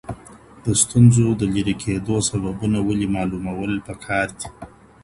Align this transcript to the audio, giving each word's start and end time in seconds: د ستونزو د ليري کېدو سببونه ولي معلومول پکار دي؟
د 0.63 0.65
ستونزو 0.81 1.25
د 1.39 1.41
ليري 1.53 1.75
کېدو 1.83 2.15
سببونه 2.29 2.77
ولي 2.87 3.07
معلومول 3.15 3.71
پکار 3.87 4.27
دي؟ 4.39 4.47